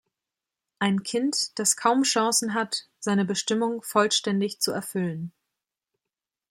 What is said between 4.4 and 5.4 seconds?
zu erfüllen.